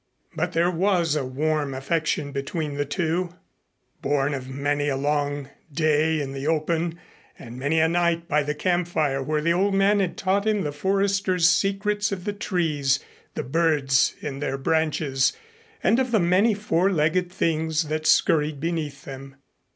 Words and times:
But 0.35 0.53
there 0.53 0.71
was 0.71 1.15
a 1.15 1.23
warm 1.23 1.75
affection 1.75 2.31
between 2.31 2.73
the 2.73 2.85
two, 2.87 3.35
born 4.01 4.33
of 4.33 4.49
many 4.49 4.89
a 4.89 4.97
long 4.97 5.49
day 5.71 6.19
in 6.19 6.31
the 6.33 6.47
open 6.47 6.97
and 7.37 7.59
many 7.59 7.79
a 7.79 7.87
night 7.87 8.27
by 8.27 8.41
the 8.41 8.55
campfire 8.55 9.21
where 9.21 9.41
the 9.41 9.53
old 9.53 9.75
man 9.75 9.99
had 9.99 10.17
taught 10.17 10.47
him 10.47 10.63
the 10.63 10.71
Foresters' 10.71 11.47
secrets 11.47 12.11
of 12.11 12.23
the 12.25 12.33
trees, 12.33 12.99
the 13.35 13.43
birds 13.43 14.15
in 14.21 14.39
their 14.39 14.57
branches 14.57 15.33
and 15.83 15.99
of 15.99 16.09
the 16.09 16.19
many 16.19 16.55
four 16.55 16.91
legged 16.91 17.31
things 17.31 17.83
that 17.87 18.07
scurried 18.07 18.59
beneath 18.59 19.03
them. 19.05 19.35